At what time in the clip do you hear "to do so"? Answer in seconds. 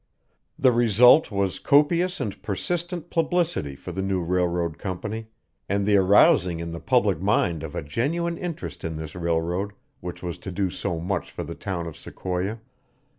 10.39-10.99